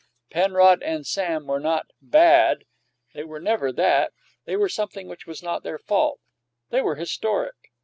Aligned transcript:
Penrod 0.31 0.81
and 0.81 1.05
Sam 1.05 1.45
were 1.45 1.59
not 1.59 1.91
"bad"; 2.01 2.65
they 3.13 3.23
were 3.23 3.39
never 3.39 3.71
that. 3.71 4.13
They 4.45 4.55
were 4.55 4.67
something 4.67 5.07
which 5.07 5.27
was 5.27 5.43
not 5.43 5.61
their 5.61 5.77
fault; 5.77 6.19
they 6.71 6.81
were 6.81 6.95
historic. 6.95 7.71